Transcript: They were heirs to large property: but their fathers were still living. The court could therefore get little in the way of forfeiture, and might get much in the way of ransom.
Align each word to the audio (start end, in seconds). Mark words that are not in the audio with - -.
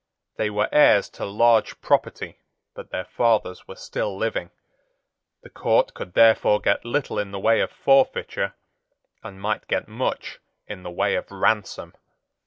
They 0.37 0.49
were 0.49 0.67
heirs 0.71 1.09
to 1.09 1.25
large 1.25 1.79
property: 1.79 2.37
but 2.73 2.89
their 2.89 3.05
fathers 3.05 3.67
were 3.67 3.75
still 3.75 4.17
living. 4.17 4.49
The 5.43 5.51
court 5.51 5.93
could 5.93 6.15
therefore 6.15 6.59
get 6.59 6.83
little 6.83 7.19
in 7.19 7.29
the 7.29 7.39
way 7.39 7.59
of 7.59 7.69
forfeiture, 7.69 8.55
and 9.21 9.39
might 9.39 9.67
get 9.67 9.87
much 9.87 10.39
in 10.65 10.81
the 10.81 10.89
way 10.89 11.13
of 11.13 11.29
ransom. 11.29 11.93